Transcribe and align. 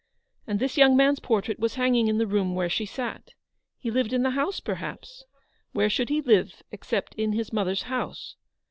And 0.47 0.57
this 0.59 0.77
young 0.77 0.97
man's 0.97 1.19
portrait 1.19 1.59
was 1.59 1.75
hanging 1.75 2.07
in 2.07 2.17
the 2.17 2.25
room 2.25 2.55
where 2.55 2.71
she 2.71 2.87
sat. 2.87 3.35
He 3.77 3.91
lived 3.91 4.13
in 4.13 4.23
the 4.23 4.31
house, 4.31 4.59
perhaps. 4.59 5.25
Where 5.73 5.91
should 5.91 6.09
he 6.09 6.21
live 6.23 6.63
except 6.71 7.13
in 7.19 7.33
his 7.33 7.53
mother's 7.53 7.83
house 7.83 8.35